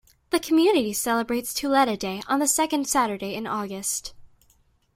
[0.31, 4.15] The community celebrates Tuleta Day on the second Saturday in August.